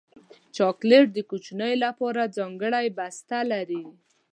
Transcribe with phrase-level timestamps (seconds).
[0.55, 3.83] چاکلېټ د کوچنیو لپاره ځانګړی بسته لري.